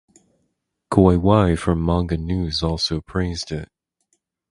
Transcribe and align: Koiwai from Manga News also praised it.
Koiwai 0.91 1.55
from 1.55 1.85
Manga 1.85 2.17
News 2.17 2.63
also 2.63 3.01
praised 3.01 3.51
it. 3.51 3.69